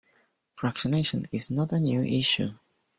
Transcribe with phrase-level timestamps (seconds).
[0.59, 2.55] Fractionation is not a new issue.